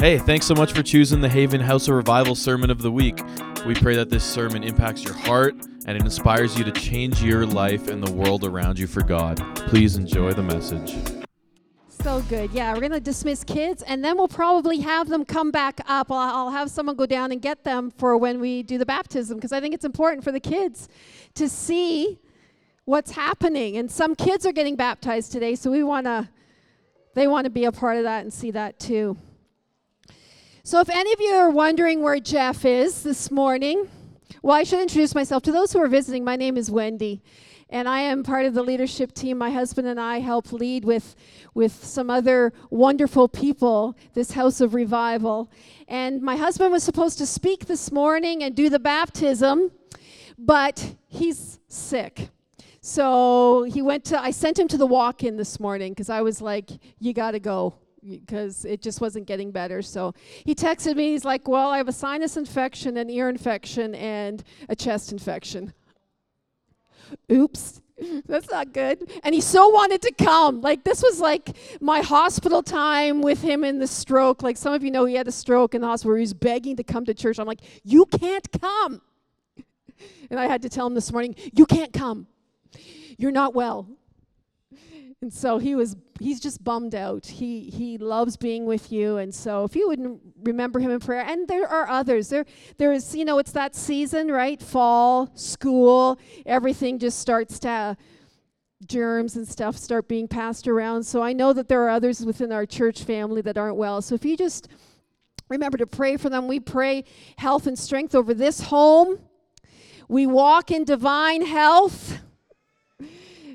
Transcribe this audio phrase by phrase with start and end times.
[0.00, 3.20] Hey, thanks so much for choosing the Haven House of Revival Sermon of the Week.
[3.66, 5.56] We pray that this sermon impacts your heart
[5.86, 9.36] and it inspires you to change your life and the world around you for God.
[9.66, 11.17] Please enjoy the message.
[12.02, 12.52] So good.
[12.52, 16.10] Yeah, we're going to dismiss kids and then we'll probably have them come back up.
[16.10, 19.36] I'll, I'll have someone go down and get them for when we do the baptism
[19.36, 20.88] because I think it's important for the kids
[21.34, 22.18] to see
[22.84, 23.76] what's happening.
[23.76, 26.28] And some kids are getting baptized today, so we want to
[27.14, 29.16] they want to be a part of that and see that too.
[30.62, 33.88] So, if any of you are wondering where Jeff is this morning,
[34.40, 35.42] well, I should introduce myself.
[35.44, 37.22] To those who are visiting, my name is Wendy,
[37.70, 39.38] and I am part of the leadership team.
[39.38, 41.14] My husband and I help lead with,
[41.54, 45.50] with some other wonderful people this house of revival.
[45.86, 49.70] And my husband was supposed to speak this morning and do the baptism,
[50.38, 52.30] but he's sick.
[52.80, 56.22] So he went to, I sent him to the walk in this morning because I
[56.22, 57.74] was like, you got to go
[58.08, 59.82] because it just wasn't getting better.
[59.82, 61.10] So he texted me.
[61.10, 65.74] He's like, Well, I have a sinus infection, an ear infection, and a chest infection.
[67.30, 67.80] Oops.
[68.26, 69.10] That's not good.
[69.24, 70.60] And he so wanted to come.
[70.60, 74.42] Like, this was like my hospital time with him in the stroke.
[74.42, 76.76] Like, some of you know he had a stroke in the hospital he was begging
[76.76, 77.38] to come to church.
[77.38, 79.00] I'm like, You can't come.
[80.30, 82.26] And I had to tell him this morning, You can't come.
[83.16, 83.88] You're not well.
[85.20, 87.26] And so he was he's just bummed out.
[87.26, 91.24] He he loves being with you and so if you wouldn't remember him in prayer
[91.26, 92.28] and there are others.
[92.28, 92.44] There
[92.76, 94.62] there is you know it's that season, right?
[94.62, 97.96] Fall, school, everything just starts to
[98.86, 101.02] germs and stuff start being passed around.
[101.02, 104.00] So I know that there are others within our church family that aren't well.
[104.02, 104.68] So if you just
[105.48, 107.04] remember to pray for them, we pray
[107.38, 109.18] health and strength over this home.
[110.08, 112.20] We walk in divine health.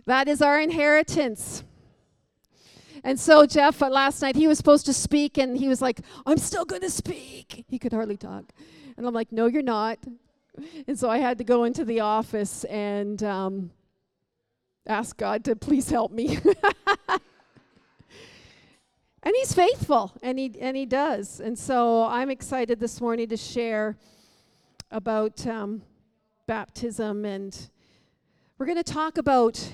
[0.05, 1.63] That is our inheritance.
[3.03, 5.99] And so Jeff uh, last night he was supposed to speak and he was like,
[6.25, 8.45] "I'm still going to speak." He could hardly talk.
[8.95, 9.99] And I'm like, "No, you're not."
[10.87, 13.71] And so I had to go into the office and um,
[14.85, 16.37] ask God to please help me.
[19.23, 21.39] and he's faithful and he and he does.
[21.39, 23.97] And so I'm excited this morning to share
[24.91, 25.81] about um,
[26.45, 27.69] baptism and
[28.57, 29.73] we're going to talk about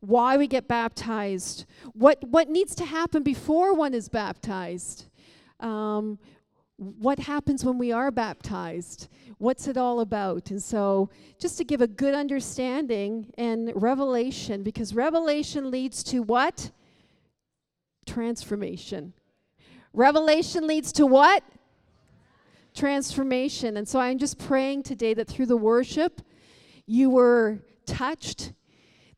[0.00, 5.06] why we get baptized, what, what needs to happen before one is baptized,
[5.60, 6.18] um,
[6.76, 9.08] what happens when we are baptized,
[9.38, 10.50] what's it all about.
[10.52, 11.10] And so,
[11.40, 16.70] just to give a good understanding and revelation, because revelation leads to what?
[18.06, 19.12] Transformation.
[19.92, 21.42] Revelation leads to what?
[22.74, 23.76] Transformation.
[23.76, 26.22] And so, I'm just praying today that through the worship,
[26.86, 28.52] you were touched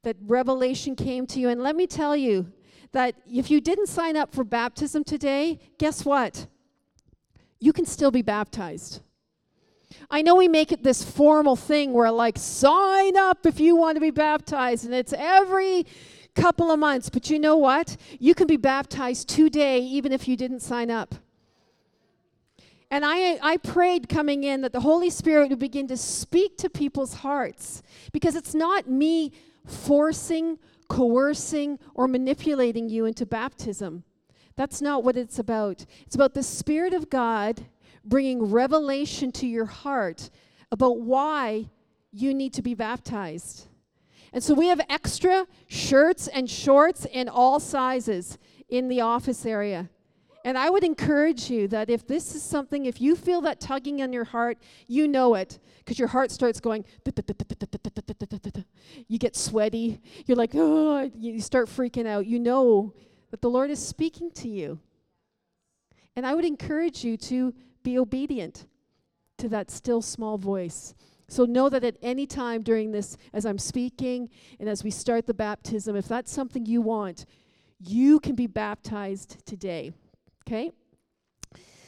[0.02, 1.48] that revelation came to you.
[1.48, 2.52] And let me tell you
[2.92, 6.46] that if you didn't sign up for baptism today, guess what?
[7.58, 9.00] You can still be baptized.
[10.10, 13.96] I know we make it this formal thing where, like, sign up if you want
[13.96, 15.86] to be baptized, and it's every
[16.34, 17.10] couple of months.
[17.10, 17.96] But you know what?
[18.18, 21.14] You can be baptized today even if you didn't sign up.
[22.92, 26.68] And I, I prayed coming in that the Holy Spirit would begin to speak to
[26.68, 27.82] people's hearts
[28.12, 29.32] because it's not me
[29.66, 34.04] forcing, coercing, or manipulating you into baptism.
[34.56, 35.86] That's not what it's about.
[36.06, 37.66] It's about the Spirit of God
[38.04, 40.30] bringing revelation to your heart
[40.72, 41.70] about why
[42.12, 43.68] you need to be baptized.
[44.32, 48.38] And so we have extra shirts and shorts in all sizes
[48.68, 49.88] in the office area.
[50.44, 54.00] And I would encourage you that if this is something, if you feel that tugging
[54.00, 56.84] on your heart, you know it because your heart starts going,
[59.06, 60.00] you get sweaty.
[60.26, 62.26] You're like, oh, you start freaking out.
[62.26, 62.94] You know
[63.30, 64.78] that the Lord is speaking to you.
[66.16, 68.66] And I would encourage you to be obedient
[69.38, 70.94] to that still small voice.
[71.28, 75.26] So know that at any time during this, as I'm speaking and as we start
[75.26, 77.26] the baptism, if that's something you want,
[77.78, 79.92] you can be baptized today.
[80.50, 80.72] Okay?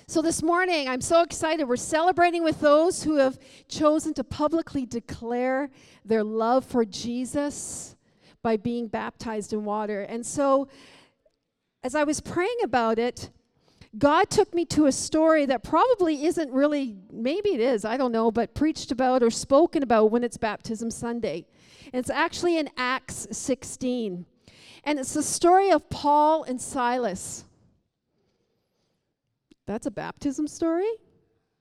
[0.07, 1.65] So, this morning, I'm so excited.
[1.67, 3.37] We're celebrating with those who have
[3.67, 5.69] chosen to publicly declare
[6.05, 7.97] their love for Jesus
[8.41, 10.03] by being baptized in water.
[10.03, 10.69] And so,
[11.83, 13.31] as I was praying about it,
[13.99, 18.13] God took me to a story that probably isn't really, maybe it is, I don't
[18.13, 21.47] know, but preached about or spoken about when it's Baptism Sunday.
[21.93, 24.25] And it's actually in Acts 16.
[24.85, 27.45] And it's the story of Paul and Silas.
[29.67, 30.91] That's a baptism story?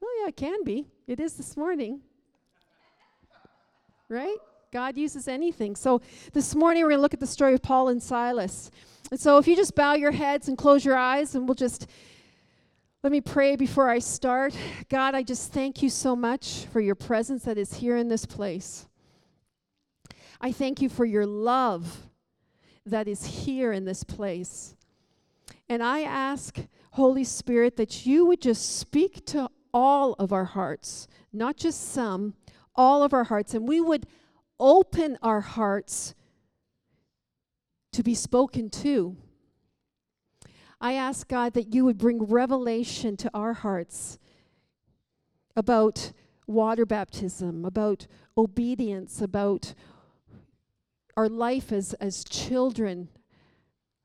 [0.03, 0.87] Oh, yeah, it can be.
[1.07, 2.01] It is this morning.
[4.09, 4.37] right?
[4.71, 5.75] God uses anything.
[5.75, 6.01] So
[6.33, 8.71] this morning we're going to look at the story of Paul and Silas.
[9.11, 11.87] And so if you just bow your heads and close your eyes, and we'll just
[13.03, 14.55] let me pray before I start.
[14.87, 18.25] God, I just thank you so much for your presence that is here in this
[18.25, 18.85] place.
[20.39, 22.07] I thank you for your love
[22.85, 24.75] that is here in this place.
[25.67, 26.59] And I ask,
[26.91, 32.33] Holy Spirit, that you would just speak to all of our hearts, not just some,
[32.75, 34.05] all of our hearts, and we would
[34.59, 36.13] open our hearts
[37.93, 39.15] to be spoken to.
[40.79, 44.17] I ask God that you would bring revelation to our hearts
[45.55, 46.11] about
[46.47, 49.73] water baptism, about obedience, about
[51.15, 53.09] our life as, as children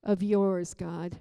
[0.03, 1.19] of yours, God.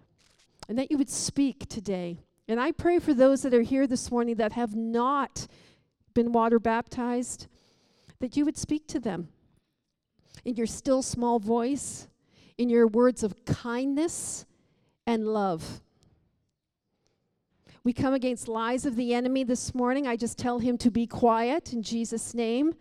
[0.68, 2.20] And that you would speak today.
[2.48, 5.48] And I pray for those that are here this morning that have not
[6.14, 7.48] been water baptized,
[8.20, 9.30] that you would speak to them
[10.44, 12.08] in your still small voice,
[12.58, 14.46] in your words of kindness
[15.06, 15.82] and love.
[17.84, 20.08] We come against lies of the enemy this morning.
[20.08, 22.74] I just tell him to be quiet in Jesus' name.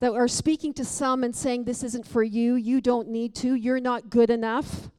[0.00, 2.56] That are speaking to some and saying, This isn't for you.
[2.56, 3.54] You don't need to.
[3.54, 4.90] You're not good enough.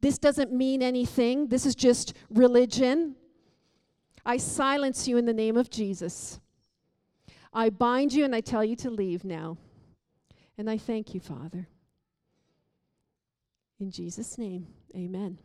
[0.00, 1.48] This doesn't mean anything.
[1.48, 3.16] This is just religion.
[4.24, 6.40] I silence you in the name of Jesus.
[7.52, 9.56] I bind you and I tell you to leave now.
[10.56, 11.68] And I thank you, Father.
[13.80, 15.38] In Jesus' name, amen.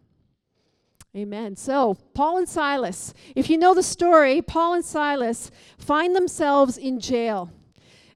[1.15, 1.55] Amen.
[1.55, 6.99] So, Paul and Silas, if you know the story, Paul and Silas find themselves in
[6.99, 7.51] jail.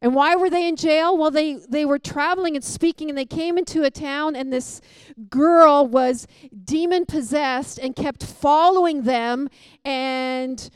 [0.02, 1.18] And why were they in jail?
[1.18, 4.82] Well, they, they were traveling and speaking, and they came into a town, and this
[5.30, 6.28] girl was
[6.64, 9.50] demon possessed and kept following them
[9.84, 10.70] and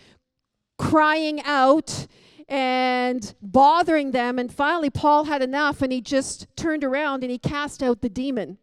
[0.78, 2.08] crying out
[2.50, 4.40] and bothering them.
[4.40, 8.10] And finally, Paul had enough, and he just turned around and he cast out the
[8.10, 8.58] demon.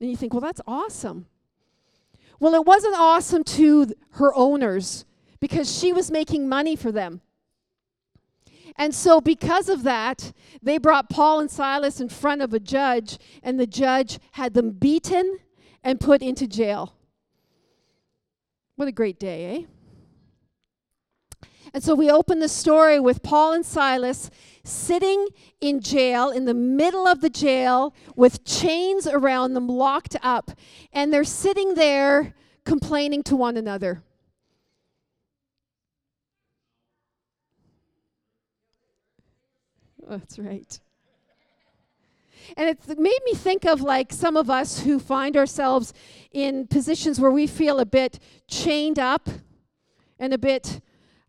[0.00, 1.26] And you think, well, that's awesome.
[2.40, 5.04] Well, it wasn't awesome to her owners
[5.40, 7.20] because she was making money for them.
[8.78, 10.32] And so, because of that,
[10.62, 14.70] they brought Paul and Silas in front of a judge, and the judge had them
[14.70, 15.38] beaten
[15.82, 16.94] and put into jail.
[18.76, 21.38] What a great day, eh?
[21.74, 24.30] And so we open the story with Paul and Silas
[24.62, 25.28] sitting
[25.60, 30.52] in jail, in the middle of the jail, with chains around them, locked up.
[30.92, 32.34] And they're sitting there
[32.64, 34.02] complaining to one another.
[40.10, 40.80] That's right.
[42.56, 45.92] And it made me think of like some of us who find ourselves
[46.32, 49.28] in positions where we feel a bit chained up
[50.18, 50.80] and a bit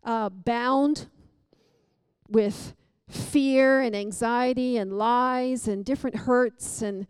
[0.02, 1.08] uh, bound
[2.28, 2.74] with
[3.08, 7.06] fear and anxiety and lies and different hurts and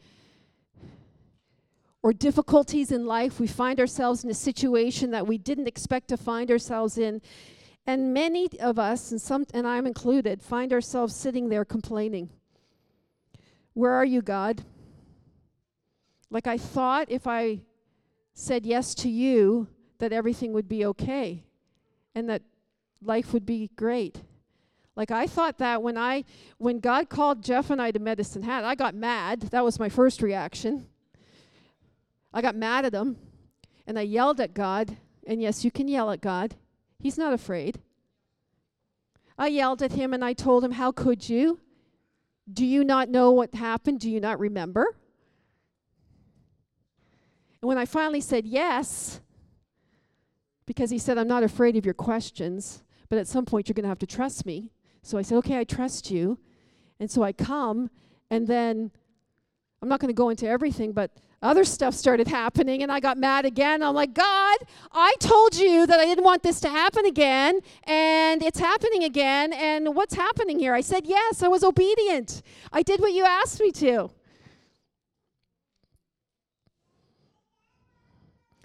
[2.02, 6.16] or difficulties in life we find ourselves in a situation that we didn't expect to
[6.16, 7.20] find ourselves in
[7.90, 12.30] and many of us and some and I'm included find ourselves sitting there complaining
[13.74, 14.62] where are you god
[16.30, 17.60] like i thought if i
[18.32, 19.66] said yes to you
[19.98, 21.42] that everything would be okay
[22.14, 22.42] and that
[23.02, 24.22] life would be great
[24.96, 26.24] like I thought that when I
[26.58, 29.40] when God called Jeff and I to Medicine Hat, I got mad.
[29.52, 30.88] That was my first reaction.
[32.34, 33.16] I got mad at him
[33.86, 34.98] and I yelled at God.
[35.26, 36.54] And yes, you can yell at God.
[37.00, 37.80] He's not afraid.
[39.38, 41.60] I yelled at him and I told him, How could you?
[42.52, 44.00] Do you not know what happened?
[44.00, 44.86] Do you not remember?
[47.62, 49.20] And when I finally said yes,
[50.66, 53.84] because he said, I'm not afraid of your questions, but at some point you're going
[53.84, 54.70] to have to trust me.
[55.02, 56.38] So I said, okay, I trust you.
[56.98, 57.90] And so I come,
[58.30, 58.90] and then
[59.82, 61.10] I'm not going to go into everything, but
[61.42, 63.82] other stuff started happening, and I got mad again.
[63.82, 64.58] I'm like, God,
[64.92, 69.54] I told you that I didn't want this to happen again, and it's happening again.
[69.54, 70.74] And what's happening here?
[70.74, 72.42] I said, Yes, I was obedient.
[72.72, 74.10] I did what you asked me to.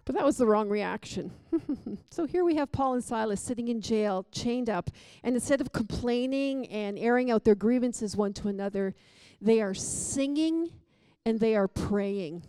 [0.03, 1.31] But that was the wrong reaction.
[2.11, 4.91] so here we have Paul and Silas sitting in jail, chained up,
[5.23, 8.93] and instead of complaining and airing out their grievances one to another,
[9.41, 10.71] they are singing
[11.25, 12.43] and they are praying.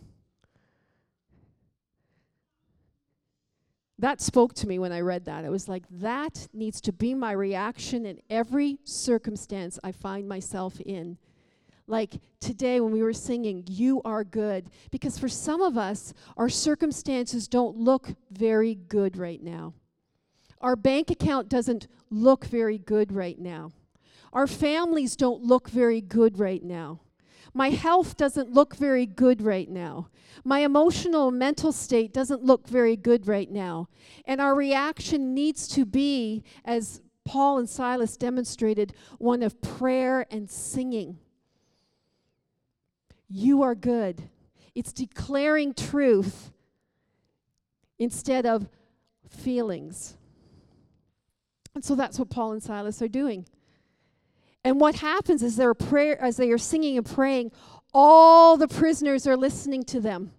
[3.99, 5.43] That spoke to me when I read that.
[5.43, 10.79] It was like, that needs to be my reaction in every circumstance I find myself
[10.81, 11.17] in
[11.87, 14.69] like today when we were singing, You are good.
[14.91, 19.73] Because for some of us, our circumstances don't look very good right now.
[20.59, 23.71] Our bank account doesn't look very good right now.
[24.33, 26.99] Our families don't look very good right now.
[27.53, 30.09] My health doesn't look very good right now.
[30.43, 33.89] My emotional mental state doesn't look very good right now.
[34.25, 40.49] And our reaction needs to be, as Paul and Silas demonstrated, one of prayer and
[40.49, 41.17] singing.
[43.29, 44.29] You are good.
[44.75, 46.51] It's declaring truth
[47.99, 48.69] instead of
[49.27, 50.15] feelings.
[51.75, 53.45] And so that's what Paul and Silas are doing.
[54.67, 57.53] And what happens is they're prayer as they are singing and praying,
[57.93, 60.33] all the prisoners are listening to them.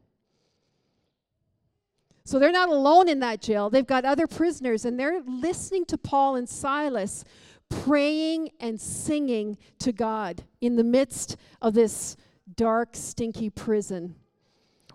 [2.27, 3.71] So they're not alone in that jail.
[3.71, 7.25] They've got other prisoners and they're listening to Paul and Silas
[7.71, 12.15] praying and singing to God in the midst of this
[12.55, 14.15] dark, stinky prison.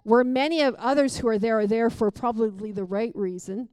[0.03, 3.69] Where many of others who are there are there for probably the right reason.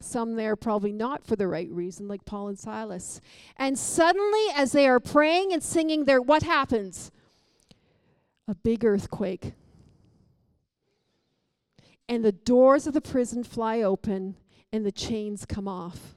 [0.00, 3.20] Some there probably not for the right reason, like Paul and Silas.
[3.56, 7.10] And suddenly, as they are praying and singing there, what happens?
[8.46, 9.52] A big earthquake.
[12.08, 14.36] And the doors of the prison fly open
[14.72, 16.14] and the chains come off.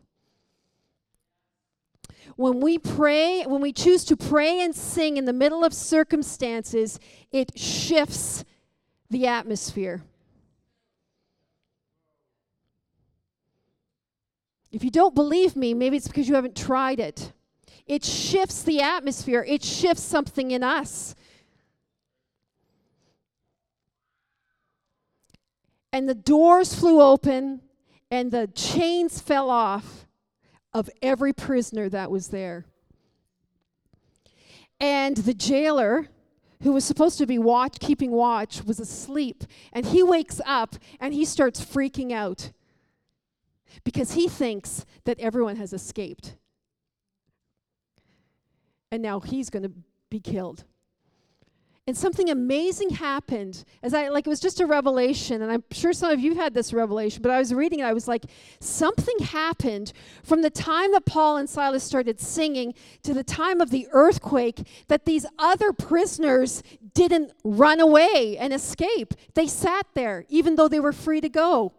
[2.36, 7.00] When we pray, when we choose to pray and sing in the middle of circumstances,
[7.32, 8.46] it shifts
[9.10, 10.04] the atmosphere.
[14.72, 17.34] If you don't believe me, maybe it's because you haven't tried it.
[17.88, 21.16] It shifts the atmosphere, it shifts something in us.
[25.94, 27.62] And the doors flew open,
[28.10, 30.08] and the chains fell off
[30.74, 32.66] of every prisoner that was there.
[34.80, 36.08] And the jailer,
[36.64, 39.44] who was supposed to be watch, keeping watch, was asleep.
[39.74, 42.52] And he wakes up and he starts freaking out
[43.84, 46.36] because he thinks that everyone has escaped.
[48.92, 49.72] And now he's going to
[50.10, 50.66] be killed.
[51.88, 55.94] And something amazing happened as I like it was just a revelation and I'm sure
[55.94, 58.26] some of you had this revelation but I was reading it I was like
[58.60, 59.92] something happened
[60.24, 64.66] from the time that Paul and Silas started singing to the time of the earthquake
[64.90, 66.62] that these other prisoners
[66.94, 71.74] didn't run away and escape they sat there even though they were free to go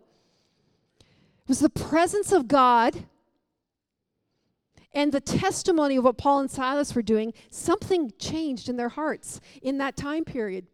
[1.44, 3.04] it was the presence of God
[4.94, 9.40] and the testimony of what Paul and Silas were doing, something changed in their hearts
[9.62, 10.66] in that time period.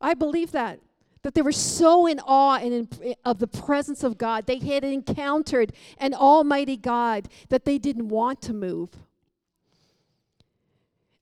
[0.00, 0.80] I believe that.
[1.22, 2.72] That they were so in awe and
[3.02, 4.46] in, of the presence of God.
[4.46, 8.90] They had encountered an almighty God that they didn't want to move.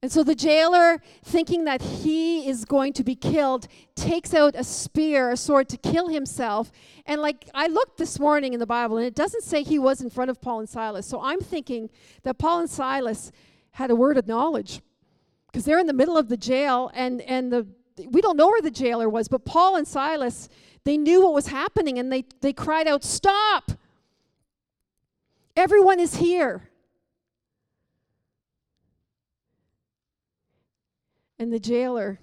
[0.06, 4.62] And so the jailer, thinking that he is going to be killed, takes out a
[4.62, 6.70] spear, a sword to kill himself.
[7.06, 10.00] And like I looked this morning in the Bible, and it doesn't say he was
[10.00, 11.08] in front of Paul and Silas.
[11.08, 11.90] So I'm thinking
[12.22, 13.32] that Paul and Silas
[13.72, 14.80] had a word of knowledge
[15.48, 17.66] because they're in the middle of the jail, and and the
[18.08, 20.48] we don't know where the jailer was, but Paul and Silas
[20.84, 23.72] they knew what was happening, and they they cried out, "Stop!
[25.56, 26.70] Everyone is here."
[31.38, 32.18] And the jailer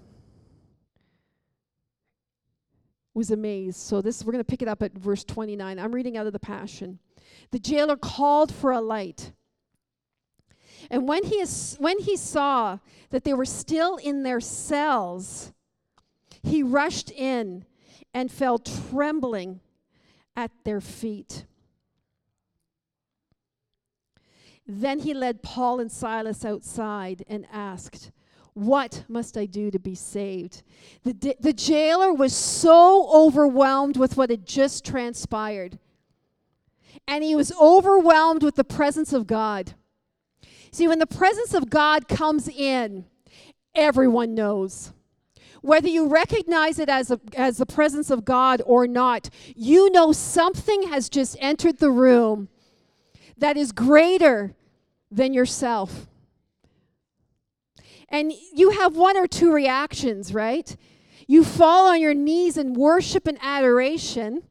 [3.14, 3.78] was amazed.
[3.78, 5.78] So this we're going to pick it up at verse 29.
[5.78, 6.98] I'm reading out of the Passion.
[7.52, 9.32] The jailer called for a light.
[10.90, 11.44] And when he
[11.78, 12.78] when he saw
[13.10, 15.52] that they were still in their cells,
[16.42, 17.64] he rushed in
[18.12, 19.60] and fell trembling
[20.36, 21.46] at their feet.
[24.66, 28.10] Then he led Paul and Silas outside and asked,
[28.54, 30.62] what must I do to be saved?
[31.02, 35.78] The, the jailer was so overwhelmed with what had just transpired.
[37.06, 39.74] And he was overwhelmed with the presence of God.
[40.70, 43.04] See, when the presence of God comes in,
[43.74, 44.92] everyone knows.
[45.60, 50.12] Whether you recognize it as, a, as the presence of God or not, you know
[50.12, 52.48] something has just entered the room
[53.36, 54.54] that is greater
[55.10, 56.06] than yourself.
[58.14, 60.76] And you have one or two reactions, right?
[61.26, 64.44] You fall on your knees in worship and adoration,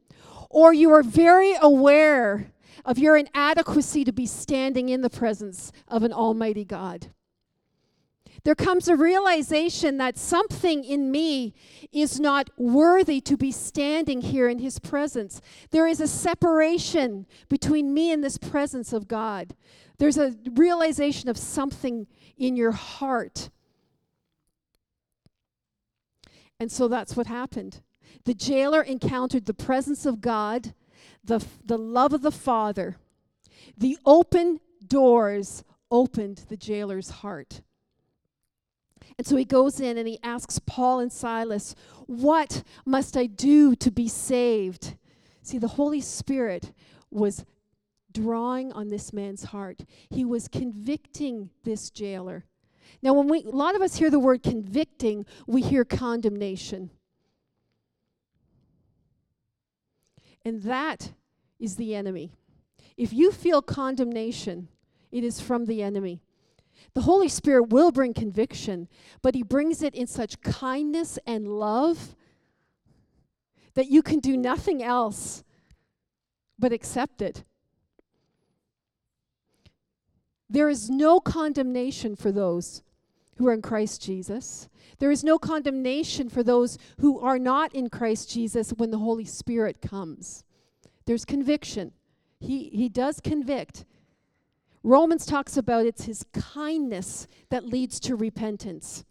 [0.49, 2.51] or you are very aware
[2.83, 7.07] of your inadequacy to be standing in the presence of an almighty God.
[8.43, 11.53] There comes a realization that something in me
[11.91, 15.41] is not worthy to be standing here in His presence.
[15.71, 19.55] There is a separation between me and this presence of God.
[19.97, 23.49] There's a realization of something in your heart.
[26.59, 27.81] And so that's what happened.
[28.25, 30.73] The jailer encountered the presence of God,
[31.23, 32.97] the, the love of the Father,
[33.77, 37.61] The open doors opened the jailer's heart.
[39.17, 41.75] And so he goes in and he asks Paul and Silas,
[42.07, 44.95] What must I do to be saved?
[45.41, 46.71] See, the Holy Spirit
[47.11, 47.45] was
[48.11, 49.81] drawing on this man's heart.
[50.09, 52.45] He was convicting this jailer.
[53.01, 56.91] Now, when we, a lot of us hear the word convicting, we hear condemnation.
[60.45, 61.13] And that
[61.59, 62.31] is the enemy.
[62.97, 64.67] If you feel condemnation,
[65.11, 66.21] it is from the enemy.
[66.93, 68.87] The Holy Spirit will bring conviction,
[69.21, 72.15] but He brings it in such kindness and love
[73.73, 75.43] that you can do nothing else
[76.59, 77.43] but accept it.
[80.49, 82.83] There is no condemnation for those
[83.37, 84.69] who are in Christ Jesus.
[84.99, 89.25] There is no condemnation for those who are not in Christ Jesus when the Holy
[89.25, 90.43] Spirit comes.
[91.05, 91.91] There's conviction.
[92.39, 93.85] He, he does convict.
[94.83, 99.05] Romans talks about it's his kindness that leads to repentance.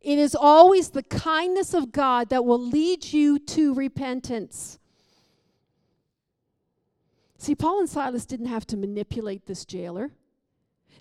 [0.00, 4.78] It is always the kindness of God that will lead you to repentance.
[7.38, 10.12] See, Paul and Silas didn't have to manipulate this jailer.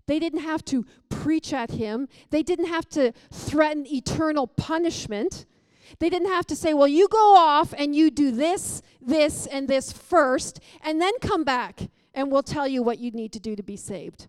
[0.08, 2.08] They didn't have to preach at him.
[2.32, 5.46] They didn't have to threaten eternal punishment.
[6.00, 9.68] They didn't have to say, well, you go off and you do this, this, and
[9.68, 13.56] this first, and then come back and we'll tell you what you need to do
[13.56, 14.28] to be saved.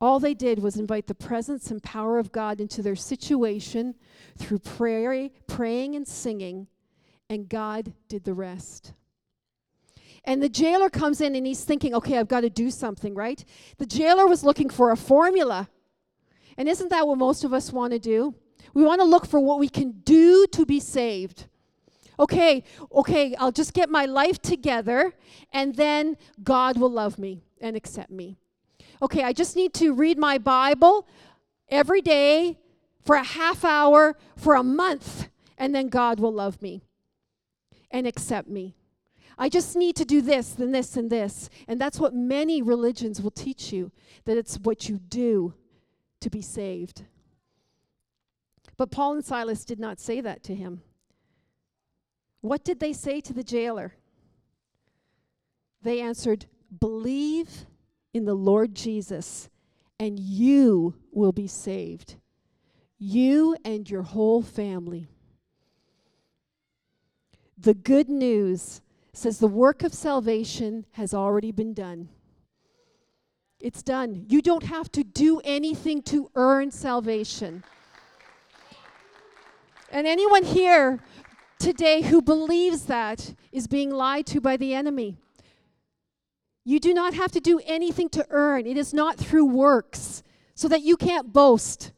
[0.00, 3.96] All they did was invite the presence and power of God into their situation
[4.38, 6.68] through prayer, praying and singing,
[7.28, 8.92] and God did the rest.
[10.24, 13.44] And the jailer comes in and he's thinking, okay, I've got to do something, right?
[13.78, 15.68] The jailer was looking for a formula.
[16.56, 18.36] And isn't that what most of us want to do?
[18.74, 21.48] We want to look for what we can do to be saved.
[22.18, 25.14] Okay, okay, I'll just get my life together
[25.52, 28.38] and then God will love me and accept me.
[29.02, 31.08] Okay, I just need to read my Bible
[31.68, 32.58] every day
[33.02, 36.82] for a half hour for a month and then God will love me
[37.90, 38.76] and accept me.
[39.36, 41.50] I just need to do this and this and this.
[41.66, 43.90] And that's what many religions will teach you
[44.24, 45.54] that it's what you do
[46.20, 47.02] to be saved.
[48.76, 50.82] But Paul and Silas did not say that to him.
[52.44, 53.94] What did they say to the jailer?
[55.80, 56.44] They answered,
[56.78, 57.64] Believe
[58.12, 59.48] in the Lord Jesus,
[59.98, 62.16] and you will be saved,
[62.98, 65.08] you and your whole family.
[67.56, 68.82] The good news
[69.14, 72.10] says the work of salvation has already been done.
[73.58, 74.26] It's done.
[74.28, 77.64] You don't have to do anything to earn salvation.
[79.90, 81.00] And anyone here
[81.58, 85.16] today who believes that is being lied to by the enemy.
[86.64, 90.22] You do not have to do anything to earn, it is not through works,
[90.54, 91.92] so that you can't boast.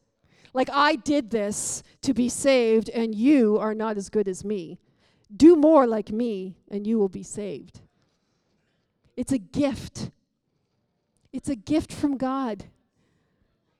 [0.52, 4.78] Like, I did this to be saved, and you are not as good as me.
[5.34, 7.80] Do more like me, and you will be saved.
[9.16, 10.10] It's a gift.
[11.32, 12.64] It's a gift from God.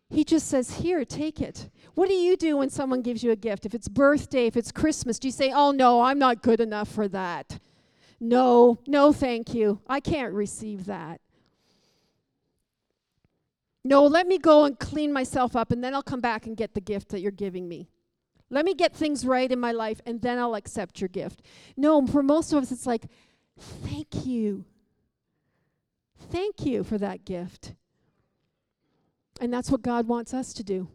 [0.09, 1.69] He just says, Here, take it.
[1.95, 3.67] What do you do when someone gives you a gift?
[3.67, 6.89] If it's birthday, if it's Christmas, do you say, Oh, no, I'm not good enough
[6.89, 7.59] for that?
[8.21, 9.81] No, no, thank you.
[9.87, 11.21] I can't receive that.
[13.85, 16.75] No, let me go and clean myself up, and then I'll come back and get
[16.75, 17.89] the gift that you're giving me.
[18.51, 21.43] Let me get things right in my life, and then I'll accept your gift.
[21.77, 23.05] No, for most of us, it's like,
[23.59, 24.65] Thank you.
[26.31, 27.75] Thank you for that gift.
[29.41, 30.89] And that's what God wants us to do.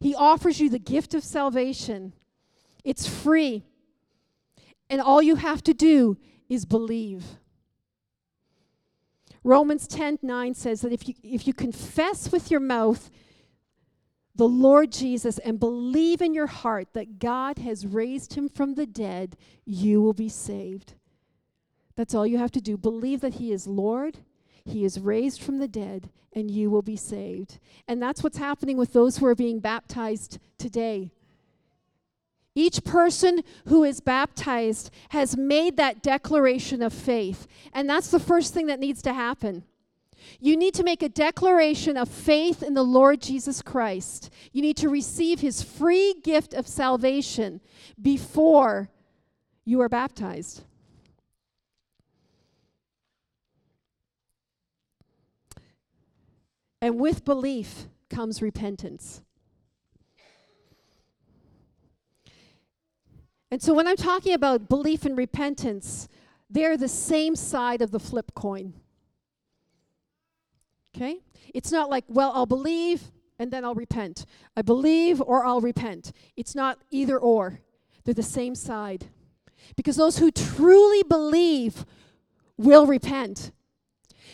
[0.00, 2.12] He offers you the gift of salvation,
[2.84, 3.64] it's free.
[4.90, 6.18] And all you have to do
[6.50, 7.24] is believe.
[9.44, 13.10] Romans 10 9 says that if you, if you confess with your mouth
[14.34, 18.86] the Lord Jesus and believe in your heart that God has raised him from the
[18.86, 20.94] dead, you will be saved.
[21.96, 22.76] That's all you have to do.
[22.76, 24.18] Believe that he is Lord
[24.64, 27.58] he is raised from the dead, and you will be saved.
[27.88, 31.10] And that's what's happening with those who are being baptized today.
[32.54, 37.46] Each person who is baptized has made that declaration of faith.
[37.72, 39.64] And that's the first thing that needs to happen.
[40.38, 44.30] You need to make a declaration of faith in the Lord Jesus Christ.
[44.52, 47.60] You need to receive his free gift of salvation
[48.00, 48.90] before
[49.64, 50.62] you are baptized.
[56.82, 59.22] And with belief comes repentance.
[63.52, 66.08] And so when I'm talking about belief and repentance,
[66.50, 68.74] they're the same side of the flip coin.
[70.94, 71.20] Okay?
[71.54, 74.26] It's not like, well, I'll believe and then I'll repent.
[74.56, 76.12] I believe or I'll repent.
[76.36, 77.60] It's not either or,
[78.04, 79.06] they're the same side.
[79.76, 81.84] Because those who truly believe
[82.56, 83.52] will repent.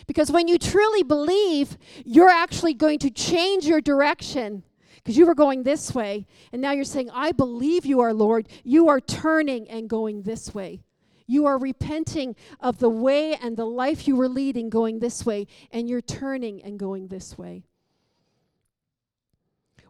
[0.07, 4.63] Because when you truly believe, you're actually going to change your direction.
[4.95, 8.49] Because you were going this way, and now you're saying, I believe you are Lord.
[8.63, 10.83] You are turning and going this way.
[11.25, 15.47] You are repenting of the way and the life you were leading going this way,
[15.71, 17.63] and you're turning and going this way.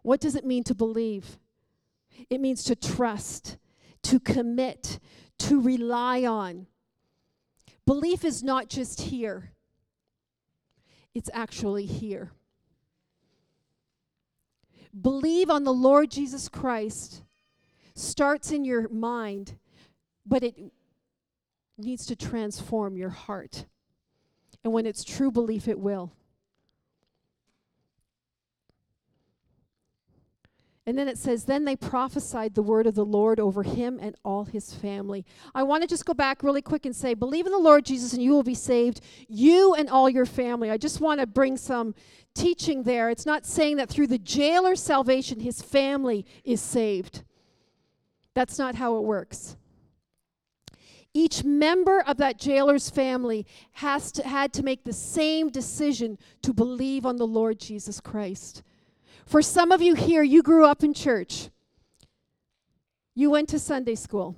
[0.03, 1.37] What does it mean to believe?
[2.29, 3.57] It means to trust,
[4.03, 4.99] to commit,
[5.39, 6.67] to rely on.
[7.85, 9.51] Belief is not just here,
[11.13, 12.31] it's actually here.
[14.99, 17.23] Believe on the Lord Jesus Christ
[17.95, 19.57] starts in your mind,
[20.25, 20.55] but it
[21.77, 23.65] needs to transform your heart.
[24.63, 26.11] And when it's true belief, it will.
[30.89, 34.15] And then it says, Then they prophesied the word of the Lord over him and
[34.25, 35.23] all his family.
[35.53, 38.13] I want to just go back really quick and say, Believe in the Lord Jesus
[38.13, 40.71] and you will be saved, you and all your family.
[40.71, 41.93] I just want to bring some
[42.33, 43.11] teaching there.
[43.11, 47.21] It's not saying that through the jailer's salvation, his family is saved.
[48.33, 49.57] That's not how it works.
[51.13, 56.51] Each member of that jailer's family has to, had to make the same decision to
[56.51, 58.63] believe on the Lord Jesus Christ.
[59.29, 61.51] For some of you here, you grew up in church.
[63.13, 64.35] You went to Sunday school.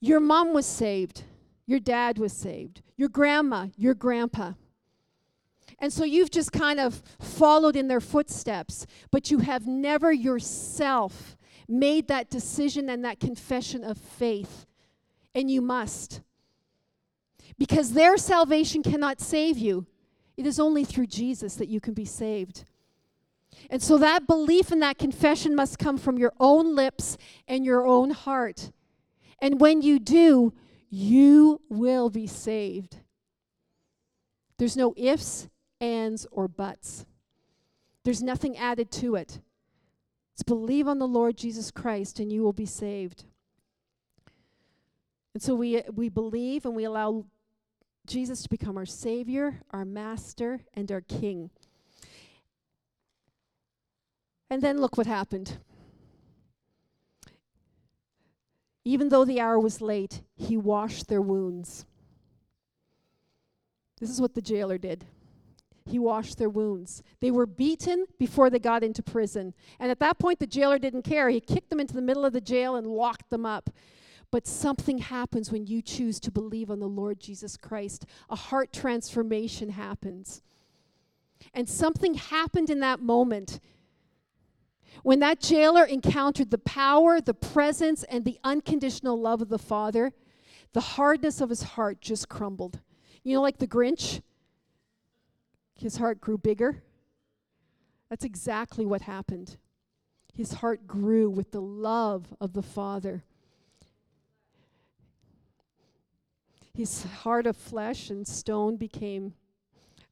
[0.00, 1.22] Your mom was saved.
[1.64, 2.82] Your dad was saved.
[2.96, 4.54] Your grandma, your grandpa.
[5.78, 11.36] And so you've just kind of followed in their footsteps, but you have never yourself
[11.68, 14.66] made that decision and that confession of faith.
[15.32, 16.22] And you must.
[17.56, 19.86] Because their salvation cannot save you,
[20.36, 22.64] it is only through Jesus that you can be saved.
[23.70, 27.16] And so that belief and that confession must come from your own lips
[27.48, 28.70] and your own heart.
[29.40, 30.52] And when you do,
[30.90, 32.98] you will be saved.
[34.58, 35.48] There's no ifs,
[35.80, 37.06] ands, or buts.
[38.04, 39.40] There's nothing added to it.
[40.34, 43.24] It's believe on the Lord Jesus Christ and you will be saved.
[45.32, 47.24] And so we, we believe and we allow
[48.06, 51.50] Jesus to become our Savior, our Master, and our King.
[54.50, 55.58] And then look what happened.
[58.84, 61.86] Even though the hour was late, he washed their wounds.
[63.98, 65.06] This is what the jailer did.
[65.86, 67.02] He washed their wounds.
[67.20, 69.54] They were beaten before they got into prison.
[69.78, 71.28] And at that point, the jailer didn't care.
[71.28, 73.70] He kicked them into the middle of the jail and locked them up.
[74.30, 78.06] But something happens when you choose to believe on the Lord Jesus Christ.
[78.30, 80.42] A heart transformation happens.
[81.52, 83.60] And something happened in that moment
[85.02, 90.12] when that jailer encountered the power, the presence, and the unconditional love of the Father,
[90.72, 92.80] the hardness of his heart just crumbled.
[93.22, 94.22] You know, like the Grinch?
[95.76, 96.82] His heart grew bigger.
[98.08, 99.56] That's exactly what happened.
[100.34, 103.24] His heart grew with the love of the Father.
[106.74, 109.34] His heart of flesh and stone became,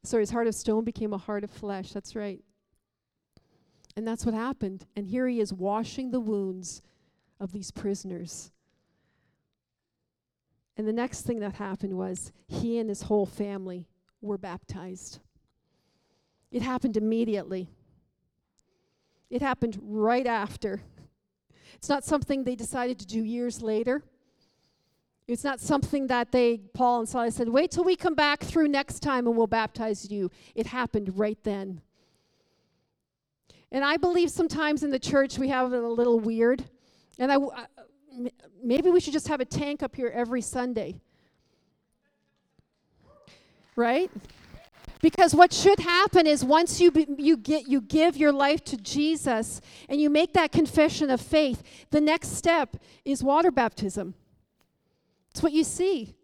[0.03, 1.91] sorry, his heart of stone became a heart of flesh.
[1.91, 2.41] That's right.
[3.95, 4.85] And that's what happened.
[4.95, 6.81] And here he is washing the wounds
[7.39, 8.51] of these prisoners.
[10.77, 13.87] And the next thing that happened was he and his whole family
[14.21, 15.19] were baptized.
[16.51, 17.69] It happened immediately.
[19.29, 20.81] It happened right after.
[21.75, 24.03] It's not something they decided to do years later.
[25.27, 28.67] It's not something that they, Paul and Silas said, wait till we come back through
[28.67, 30.29] next time and we'll baptize you.
[30.53, 31.81] It happened right then.
[33.73, 36.63] And I believe sometimes in the church we have it a little weird.
[37.17, 37.65] And I, I
[38.63, 41.01] maybe we should just have a tank up here every Sunday.
[43.75, 44.11] Right?
[45.01, 48.77] Because what should happen is once you be, you get you give your life to
[48.77, 49.59] Jesus
[49.89, 54.13] and you make that confession of faith, the next step is water baptism.
[55.31, 56.15] It's what you see.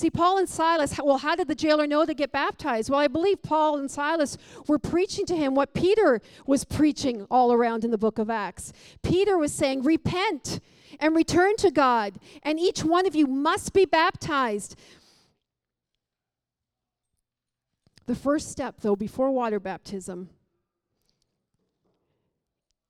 [0.00, 2.88] See, Paul and Silas, well, how did the jailer know to get baptized?
[2.88, 7.52] Well, I believe Paul and Silas were preaching to him what Peter was preaching all
[7.52, 8.72] around in the book of Acts.
[9.02, 10.60] Peter was saying, Repent
[11.00, 14.74] and return to God, and each one of you must be baptized.
[18.06, 20.30] The first step, though, before water baptism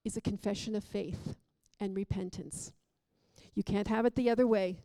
[0.05, 1.35] is a confession of faith
[1.81, 2.73] and repentance.
[3.55, 4.79] You can't have it the other way.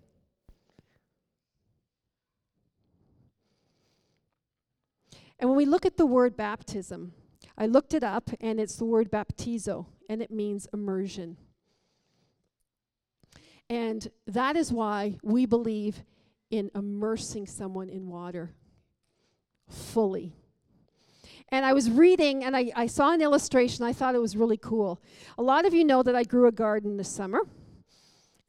[5.39, 7.13] And when we look at the word baptism,
[7.57, 11.37] I looked it up and it's the word baptizo and it means immersion.
[13.69, 16.03] And that is why we believe
[16.51, 18.53] in immersing someone in water
[19.69, 20.33] fully.
[21.49, 23.85] And I was reading and I, I saw an illustration.
[23.85, 25.01] I thought it was really cool.
[25.37, 27.41] A lot of you know that I grew a garden this summer.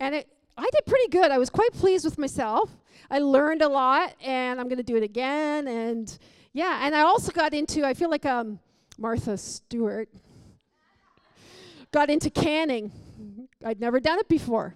[0.00, 1.30] And it, I did pretty good.
[1.30, 2.70] I was quite pleased with myself.
[3.10, 5.68] I learned a lot, and I'm going to do it again.
[5.68, 6.18] And
[6.56, 8.58] yeah, and I also got into, I feel like um,
[8.96, 10.08] Martha Stewart,
[11.92, 12.90] got into canning.
[13.62, 14.74] I'd never done it before.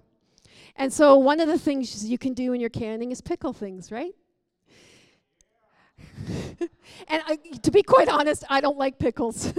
[0.76, 3.90] And so one of the things you can do in your canning is pickle things,
[3.90, 4.12] right?
[7.08, 9.54] and I, to be quite honest, I don't like pickles.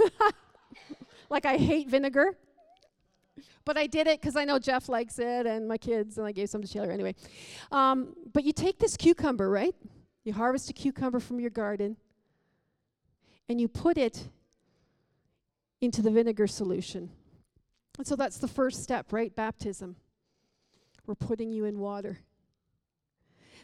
[1.28, 2.36] like I hate vinegar.
[3.64, 6.30] But I did it because I know Jeff likes it and my kids, and I
[6.30, 7.16] gave some to Taylor anyway.
[7.72, 9.74] Um, but you take this cucumber, right?
[10.22, 11.96] You harvest a cucumber from your garden
[13.48, 14.28] and you put it
[15.80, 17.10] into the vinegar solution.
[17.98, 19.34] And so that's the first step, right?
[19.34, 19.96] Baptism.
[21.06, 22.20] We're putting you in water.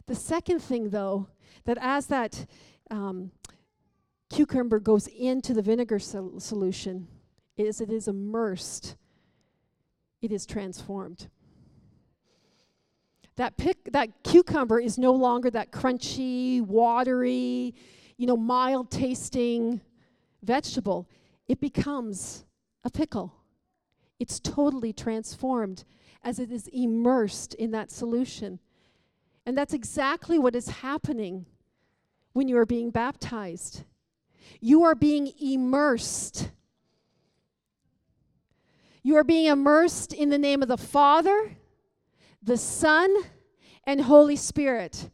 [0.07, 1.29] The second thing, though,
[1.65, 2.47] that as that
[2.91, 3.31] um,
[4.31, 7.09] cucumber goes into the vinegar sol- solution,
[7.57, 8.97] is it is immersed
[10.21, 11.29] it is transformed.
[13.37, 17.75] That pick that cucumber is no longer that crunchy, watery,
[18.19, 19.81] you know, mild tasting
[20.43, 21.09] vegetable.
[21.47, 22.45] It becomes
[22.85, 23.33] a pickle.
[24.19, 25.85] It's totally transformed
[26.23, 28.59] as it is immersed in that solution.
[29.47, 31.47] And that's exactly what is happening
[32.35, 33.85] when you are being baptized.
[34.61, 36.51] You are being immersed
[39.09, 41.57] you are being immersed in the name of the Father,
[42.43, 43.15] the Son,
[43.85, 45.11] and Holy Spirit.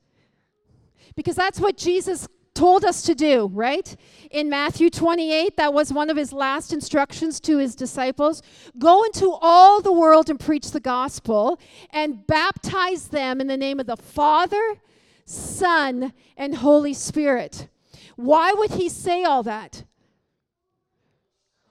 [1.14, 3.96] Because that's what Jesus told us to do, right?
[4.30, 8.42] In Matthew 28, that was one of his last instructions to his disciples.
[8.78, 11.58] Go into all the world and preach the gospel
[11.90, 14.76] and baptize them in the name of the Father,
[15.24, 17.68] Son, and Holy Spirit.
[18.16, 19.84] Why would he say all that?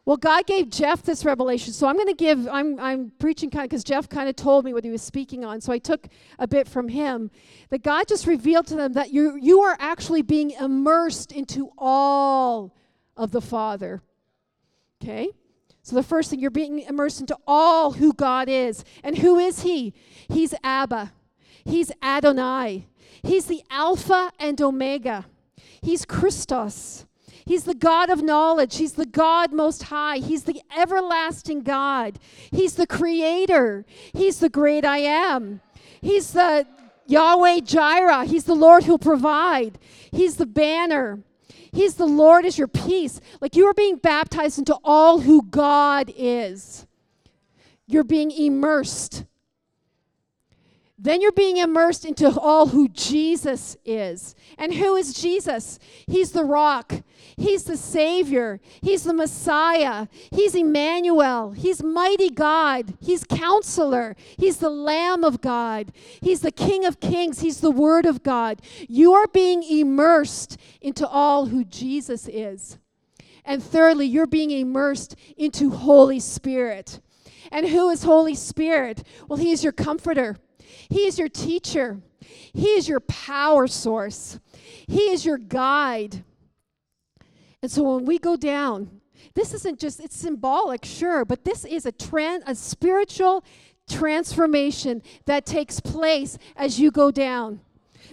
[0.05, 1.71] Well, God gave Jeff this revelation.
[1.71, 4.65] So I'm going to give, I'm, I'm preaching kind of because Jeff kind of told
[4.65, 5.61] me what he was speaking on.
[5.61, 6.07] So I took
[6.39, 7.31] a bit from him.
[7.69, 12.75] That God just revealed to them that you, you are actually being immersed into all
[13.15, 14.01] of the Father.
[15.01, 15.29] Okay?
[15.83, 18.83] So the first thing, you're being immersed into all who God is.
[19.03, 19.93] And who is He?
[20.27, 21.13] He's Abba,
[21.63, 22.87] He's Adonai,
[23.21, 25.25] He's the Alpha and Omega,
[25.81, 27.05] He's Christos.
[27.45, 28.77] He's the God of knowledge.
[28.77, 30.17] He's the God most high.
[30.17, 32.19] He's the everlasting God.
[32.51, 33.85] He's the creator.
[34.13, 35.61] He's the great I am.
[36.01, 36.67] He's the
[37.07, 38.25] Yahweh Jireh.
[38.25, 39.77] He's the Lord who'll provide.
[40.11, 41.19] He's the banner.
[41.71, 43.19] He's the Lord is your peace.
[43.41, 46.85] Like you are being baptized into all who God is.
[47.87, 49.25] You're being immersed
[51.03, 54.35] then you're being immersed into all who Jesus is.
[54.57, 55.77] And who is Jesus?
[56.07, 56.93] He's the rock.
[57.37, 58.59] He's the Savior.
[58.81, 60.07] He's the Messiah.
[60.31, 61.51] He's Emmanuel.
[61.51, 62.93] He's mighty God.
[62.99, 64.15] He's counselor.
[64.37, 65.91] He's the Lamb of God.
[66.21, 67.41] He's the King of Kings.
[67.41, 68.61] He's the Word of God.
[68.87, 72.77] You are being immersed into all who Jesus is.
[73.45, 77.01] And thirdly, you're being immersed into Holy Spirit.
[77.51, 79.03] And who is Holy Spirit?
[79.27, 80.37] Well, He is your comforter.
[80.89, 81.99] He is your teacher.
[82.53, 84.39] He is your power source.
[84.87, 86.23] He is your guide.
[87.63, 88.99] And so when we go down,
[89.33, 93.43] this isn't just it's symbolic, sure, but this is a trans a spiritual
[93.89, 97.61] transformation that takes place as you go down.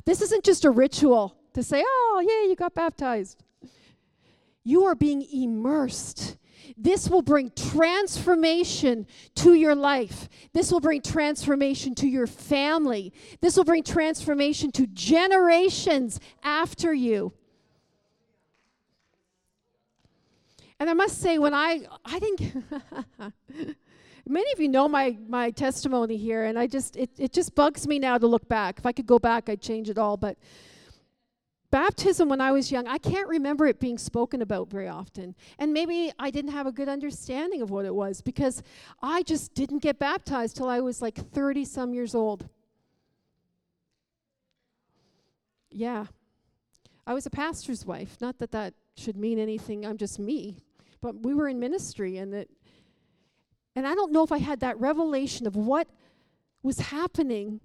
[0.07, 3.43] This isn't just a ritual to say, "Oh, yeah, you got baptized."
[4.63, 6.37] You are being immersed
[6.77, 10.29] this will bring transformation to your life.
[10.55, 13.13] This will bring transformation to your family.
[13.41, 17.35] This will bring transformation to generations after you.
[20.81, 22.41] And I must say, when I, I think,
[24.27, 27.87] many of you know my, my testimony here, and I just, it, it just bugs
[27.87, 28.79] me now to look back.
[28.79, 30.17] If I could go back, I'd change it all.
[30.17, 30.39] But
[31.71, 35.37] Baptism, when I was young, I can't remember it being spoken about very often.
[35.59, 38.63] And maybe I didn't have a good understanding of what it was because
[39.01, 42.49] I just didn't get baptized till I was like 30 some years old.
[45.71, 46.07] Yeah.
[47.07, 48.17] I was a pastor's wife.
[48.21, 50.65] Not that that should mean anything, I'm just me.
[51.01, 52.51] But we were in ministry and it
[53.77, 55.89] and I don't know if I had that revelation of what
[56.63, 57.61] was happening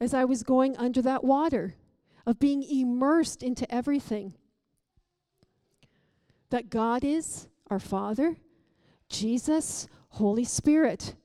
[0.00, 1.74] as I was going under that water
[2.26, 4.34] of being immersed into everything.
[6.50, 8.36] that God is our Father,
[9.08, 11.16] Jesus, Holy Spirit.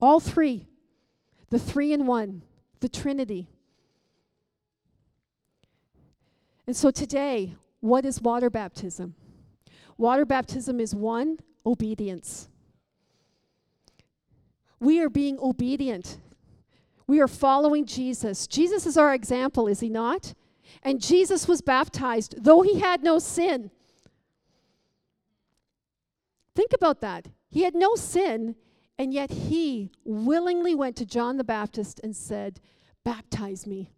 [0.00, 0.66] All three.
[1.50, 2.40] The three in one,
[2.80, 3.50] the Trinity.
[6.66, 9.14] And so today, what is water baptism?
[9.98, 12.48] Water baptism is one, obedience.
[14.78, 16.18] We are being obedient.
[17.06, 18.46] We are following Jesus.
[18.46, 20.34] Jesus is our example, is he not?
[20.82, 23.70] And Jesus was baptized, though he had no sin.
[26.54, 27.28] Think about that.
[27.50, 28.56] He had no sin,
[28.98, 32.60] and yet he willingly went to John the Baptist and said,
[33.04, 33.92] Baptize me.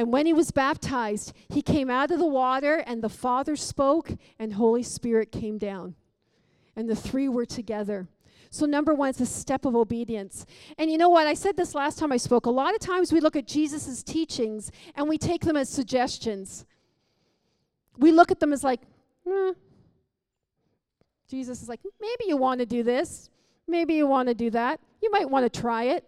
[0.00, 4.10] And when he was baptized, he came out of the water, and the Father spoke,
[4.38, 5.94] and Holy Spirit came down.
[6.74, 8.08] And the three were together.
[8.48, 10.46] So, number one, it's a step of obedience.
[10.78, 11.26] And you know what?
[11.26, 12.46] I said this last time I spoke.
[12.46, 16.64] A lot of times we look at Jesus' teachings and we take them as suggestions.
[17.98, 18.80] We look at them as like,
[19.28, 19.52] eh.
[21.28, 23.28] Jesus is like, maybe you want to do this.
[23.68, 24.80] Maybe you want to do that.
[25.02, 26.06] You might want to try it.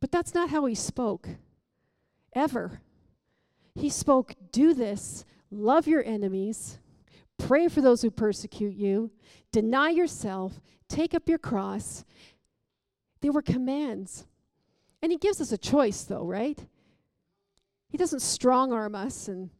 [0.00, 1.28] But that's not how he spoke,
[2.32, 2.80] ever.
[3.74, 6.78] He spoke, do this, love your enemies,
[7.38, 9.10] pray for those who persecute you,
[9.52, 12.04] deny yourself, take up your cross.
[13.20, 14.26] They were commands.
[15.02, 16.58] And he gives us a choice, though, right?
[17.88, 19.50] He doesn't strong arm us and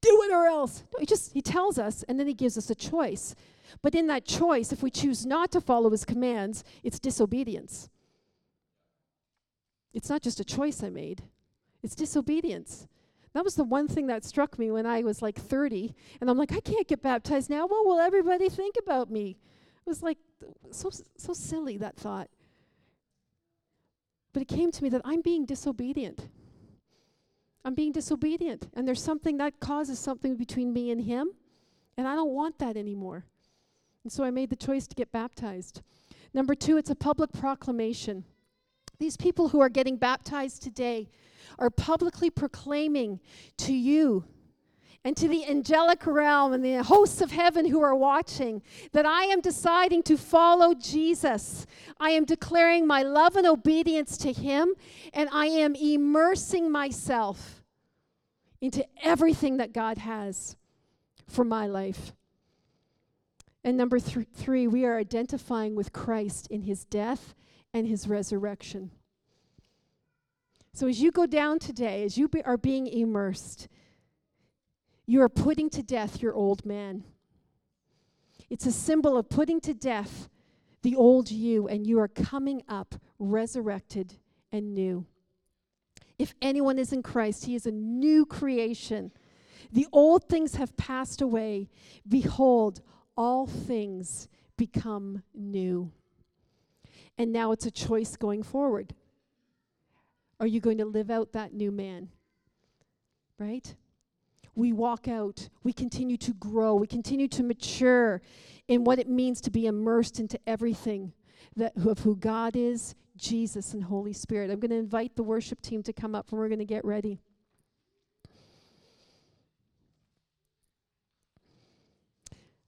[0.00, 0.82] do it or else.
[0.92, 3.34] No, he just he tells us and then he gives us a choice.
[3.82, 7.88] But in that choice, if we choose not to follow his commands, it's disobedience.
[9.92, 11.22] It's not just a choice I made.
[11.84, 12.88] It's disobedience.
[13.34, 16.38] That was the one thing that struck me when I was like 30 and I'm
[16.38, 17.66] like I can't get baptized now.
[17.66, 19.36] What will everybody think about me?
[19.86, 20.18] It was like
[20.70, 22.30] so so silly that thought.
[24.32, 26.28] But it came to me that I'm being disobedient.
[27.66, 28.68] I'm being disobedient.
[28.74, 31.32] And there's something that causes something between me and him.
[31.96, 33.24] And I don't want that anymore.
[34.02, 35.82] And so I made the choice to get baptized.
[36.32, 38.24] Number two, it's a public proclamation.
[38.98, 41.08] These people who are getting baptized today
[41.58, 43.20] are publicly proclaiming
[43.58, 44.24] to you
[45.04, 49.24] and to the angelic realm and the hosts of heaven who are watching that I
[49.24, 51.66] am deciding to follow Jesus.
[52.00, 54.74] I am declaring my love and obedience to Him,
[55.12, 57.62] and I am immersing myself
[58.62, 60.56] into everything that God has
[61.28, 62.14] for my life.
[63.62, 67.34] And number th- three, we are identifying with Christ in His death
[67.74, 68.90] and His resurrection.
[70.72, 73.68] So as you go down today, as you be, are being immersed,
[75.06, 77.04] you are putting to death your old man.
[78.48, 80.28] It's a symbol of putting to death
[80.82, 84.14] the old you, and you are coming up resurrected
[84.52, 85.06] and new.
[86.18, 89.10] If anyone is in Christ, he is a new creation.
[89.72, 91.68] The old things have passed away.
[92.06, 92.82] Behold,
[93.16, 95.90] all things become new.
[97.16, 98.94] And now it's a choice going forward.
[100.40, 102.08] Are you going to live out that new man?
[103.38, 103.74] Right?
[104.54, 108.20] we walk out, we continue to grow, we continue to mature
[108.68, 111.12] in what it means to be immersed into everything
[111.56, 114.50] that, of who God is, Jesus, and Holy Spirit.
[114.50, 116.84] I'm going to invite the worship team to come up and we're going to get
[116.84, 117.20] ready.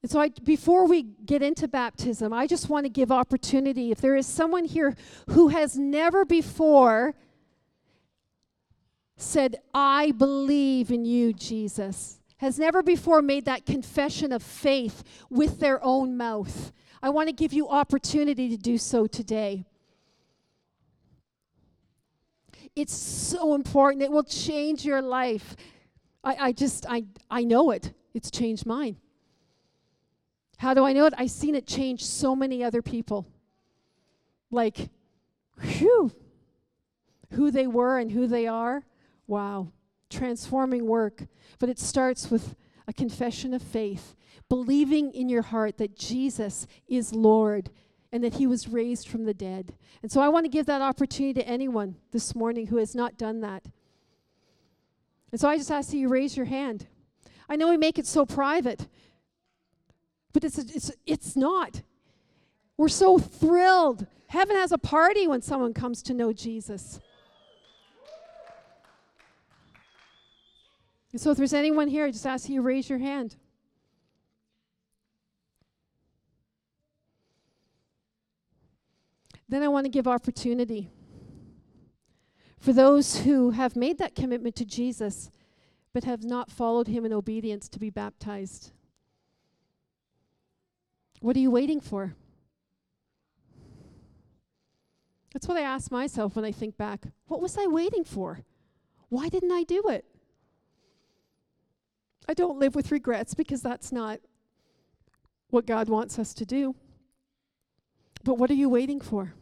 [0.07, 3.91] And so, I, before we get into baptism, I just want to give opportunity.
[3.91, 4.95] If there is someone here
[5.31, 7.17] who has never before
[9.17, 15.59] said, I believe in you, Jesus, has never before made that confession of faith with
[15.59, 16.71] their own mouth.
[17.03, 19.67] I want to give you opportunity to do so today.
[22.77, 24.05] It's so important.
[24.05, 25.57] It will change your life.
[26.23, 27.93] I, I just, I, I know it.
[28.15, 28.99] It's changed mine.
[30.59, 31.15] How do I know it?
[31.17, 33.27] I've seen it change so many other people.
[34.51, 34.91] Like,
[35.61, 36.13] whew,
[37.33, 38.85] who they were and who they are.
[39.27, 39.73] Wow,
[40.09, 41.27] transforming work.
[41.59, 42.55] But it starts with
[42.87, 44.15] a confession of faith,
[44.49, 47.71] believing in your heart that Jesus is Lord
[48.13, 49.75] and that he was raised from the dead.
[50.03, 53.19] And so I want to give that opportunity to anyone this morning who has not
[53.19, 53.65] done that.
[55.33, 56.87] And so I just ask that you raise your hand.
[57.49, 58.87] I know we make it so private,
[60.37, 61.81] but it's, it's, it's not.
[62.77, 64.07] We're so thrilled.
[64.27, 67.01] Heaven has a party when someone comes to know Jesus.
[71.11, 73.37] And so if there's anyone here, I just ask you raise your hand.
[79.49, 80.91] Then I want to give opportunity
[82.61, 85.31] for those who have made that commitment to Jesus,
[85.95, 88.73] but have not followed him in obedience to be baptized.
[91.27, 92.15] What are you waiting for?
[95.33, 97.03] That's what I ask myself when I think back.
[97.27, 98.45] What was I waiting for?
[99.09, 100.05] Why didn't I do it?
[102.29, 104.21] I don't live with regrets because that's not
[105.51, 106.77] what God wants us to do.
[108.23, 109.35] But what are you waiting for?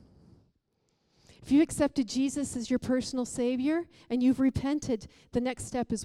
[1.42, 6.02] If you accepted Jesus as your personal Savior and you've repented, the next step is